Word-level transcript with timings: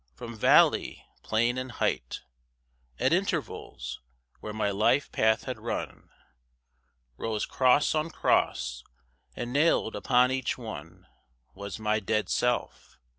From 0.15 0.35
valley, 0.35 1.05
plain, 1.21 1.59
and 1.59 1.73
height, 1.73 2.21
At 2.97 3.13
intervals, 3.13 4.01
where 4.39 4.51
my 4.51 4.71
life 4.71 5.11
path 5.11 5.43
had 5.43 5.59
run, 5.59 6.09
Rose 7.17 7.45
cross 7.45 7.93
on 7.93 8.09
cross; 8.09 8.83
and 9.35 9.53
nailed 9.53 9.95
upon 9.95 10.31
each 10.31 10.57
one 10.57 11.05
Was 11.53 11.77
my 11.77 11.99
dead 11.99 12.29
self. 12.29 12.97